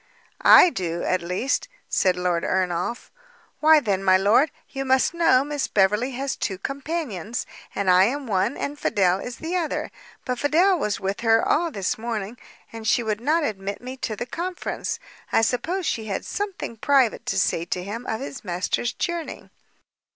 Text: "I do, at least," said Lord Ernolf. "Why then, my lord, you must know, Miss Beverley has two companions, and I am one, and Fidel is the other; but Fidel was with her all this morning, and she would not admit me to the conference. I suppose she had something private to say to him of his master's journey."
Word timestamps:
"I 0.41 0.71
do, 0.71 1.03
at 1.03 1.21
least," 1.21 1.67
said 1.87 2.15
Lord 2.15 2.43
Ernolf. 2.43 3.11
"Why 3.59 3.79
then, 3.79 4.03
my 4.03 4.17
lord, 4.17 4.49
you 4.67 4.83
must 4.83 5.13
know, 5.13 5.43
Miss 5.43 5.67
Beverley 5.67 6.13
has 6.13 6.35
two 6.35 6.57
companions, 6.57 7.45
and 7.75 7.87
I 7.87 8.05
am 8.05 8.25
one, 8.25 8.57
and 8.57 8.79
Fidel 8.79 9.19
is 9.19 9.35
the 9.35 9.55
other; 9.55 9.91
but 10.25 10.39
Fidel 10.39 10.79
was 10.79 10.99
with 10.99 11.21
her 11.21 11.47
all 11.47 11.69
this 11.69 11.99
morning, 11.99 12.39
and 12.73 12.87
she 12.87 13.03
would 13.03 13.21
not 13.21 13.43
admit 13.43 13.79
me 13.79 13.95
to 13.97 14.15
the 14.15 14.25
conference. 14.25 14.97
I 15.31 15.43
suppose 15.43 15.85
she 15.85 16.05
had 16.05 16.25
something 16.25 16.77
private 16.77 17.27
to 17.27 17.37
say 17.37 17.63
to 17.65 17.83
him 17.83 18.07
of 18.07 18.21
his 18.21 18.43
master's 18.43 18.93
journey." 18.93 19.51